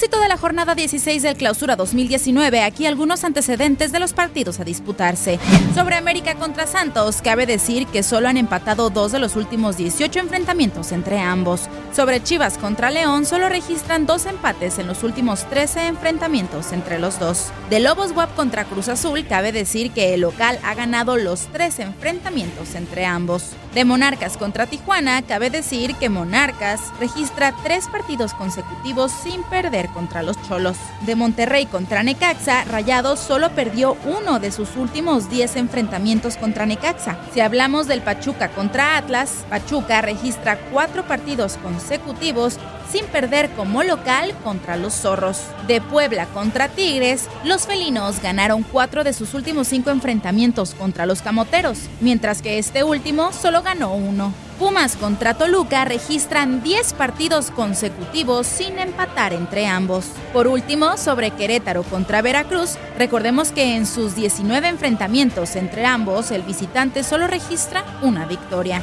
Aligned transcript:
Propósito 0.00 0.22
de 0.22 0.28
la 0.28 0.38
jornada 0.38 0.74
16 0.74 1.22
del 1.22 1.36
Clausura 1.36 1.76
2019, 1.76 2.62
aquí 2.62 2.86
algunos 2.86 3.22
antecedentes 3.22 3.92
de 3.92 4.00
los 4.00 4.14
partidos 4.14 4.58
a 4.58 4.64
disputarse. 4.64 5.38
Sobre 5.74 5.96
América 5.96 6.36
contra 6.36 6.66
Santos, 6.66 7.20
cabe 7.20 7.44
decir 7.44 7.86
que 7.86 8.02
solo 8.02 8.26
han 8.28 8.38
empatado 8.38 8.88
dos 8.88 9.12
de 9.12 9.18
los 9.18 9.36
últimos 9.36 9.76
18 9.76 10.20
enfrentamientos 10.20 10.92
entre 10.92 11.18
ambos. 11.18 11.68
Sobre 11.94 12.22
Chivas 12.22 12.56
contra 12.56 12.90
León, 12.90 13.26
solo 13.26 13.50
registran 13.50 14.06
dos 14.06 14.24
empates 14.24 14.78
en 14.78 14.86
los 14.86 15.02
últimos 15.02 15.44
13 15.50 15.88
enfrentamientos 15.88 16.72
entre 16.72 16.98
los 16.98 17.18
dos. 17.18 17.48
De 17.68 17.80
Lobos 17.80 18.12
WAP 18.12 18.34
contra 18.34 18.64
Cruz 18.64 18.88
Azul, 18.88 19.26
cabe 19.26 19.52
decir 19.52 19.90
que 19.90 20.14
el 20.14 20.22
local 20.22 20.58
ha 20.64 20.74
ganado 20.74 21.18
los 21.18 21.48
tres 21.52 21.78
enfrentamientos 21.78 22.74
entre 22.74 23.04
ambos. 23.04 23.50
De 23.74 23.84
Monarcas 23.84 24.36
contra 24.36 24.66
Tijuana, 24.66 25.22
cabe 25.22 25.48
decir 25.48 25.94
que 25.94 26.08
Monarcas 26.08 26.80
registra 26.98 27.54
tres 27.62 27.86
partidos 27.86 28.34
consecutivos 28.34 29.12
sin 29.12 29.44
perder 29.44 29.88
contra 29.90 30.24
los 30.24 30.36
Cholos. 30.42 30.76
De 31.02 31.14
Monterrey 31.14 31.66
contra 31.66 32.02
Necaxa, 32.02 32.64
Rayados 32.64 33.20
solo 33.20 33.50
perdió 33.50 33.96
uno 34.04 34.40
de 34.40 34.50
sus 34.50 34.74
últimos 34.74 35.30
10 35.30 35.54
enfrentamientos 35.54 36.36
contra 36.36 36.66
Necaxa. 36.66 37.16
Si 37.32 37.38
hablamos 37.38 37.86
del 37.86 38.02
Pachuca 38.02 38.48
contra 38.48 38.96
Atlas, 38.96 39.44
Pachuca 39.48 40.02
registra 40.02 40.58
cuatro 40.72 41.04
partidos 41.04 41.56
consecutivos 41.62 42.58
sin 42.90 43.06
perder 43.06 43.50
como 43.50 43.82
local 43.82 44.34
contra 44.42 44.76
los 44.76 44.94
Zorros. 44.94 45.42
De 45.66 45.80
Puebla 45.80 46.26
contra 46.26 46.68
Tigres, 46.68 47.28
los 47.44 47.66
felinos 47.66 48.20
ganaron 48.20 48.62
cuatro 48.62 49.04
de 49.04 49.12
sus 49.12 49.34
últimos 49.34 49.68
cinco 49.68 49.90
enfrentamientos 49.90 50.74
contra 50.74 51.06
los 51.06 51.22
Camoteros, 51.22 51.88
mientras 52.00 52.42
que 52.42 52.58
este 52.58 52.84
último 52.84 53.32
solo 53.32 53.62
ganó 53.62 53.94
uno. 53.94 54.32
Pumas 54.60 54.96
contra 54.96 55.32
Toluca 55.32 55.86
registran 55.86 56.62
10 56.62 56.92
partidos 56.92 57.50
consecutivos 57.50 58.46
sin 58.46 58.78
empatar 58.78 59.32
entre 59.32 59.66
ambos. 59.66 60.04
Por 60.34 60.46
último, 60.46 60.98
sobre 60.98 61.30
Querétaro 61.30 61.82
contra 61.82 62.20
Veracruz, 62.20 62.76
recordemos 62.98 63.52
que 63.52 63.76
en 63.76 63.86
sus 63.86 64.14
19 64.14 64.68
enfrentamientos 64.68 65.56
entre 65.56 65.86
ambos, 65.86 66.30
el 66.30 66.42
visitante 66.42 67.04
solo 67.04 67.26
registra 67.26 67.84
una 68.02 68.26
victoria. 68.26 68.82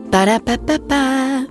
Ba-da-ba-ba-ba. 0.11 1.50